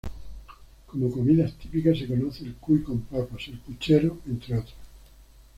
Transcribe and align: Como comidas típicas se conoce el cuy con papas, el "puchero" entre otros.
Como 0.87 1.11
comidas 1.11 1.53
típicas 1.59 1.95
se 1.99 2.07
conoce 2.07 2.43
el 2.45 2.55
cuy 2.55 2.81
con 2.81 3.01
papas, 3.01 3.49
el 3.49 3.59
"puchero" 3.59 4.17
entre 4.25 4.57
otros. 4.57 4.73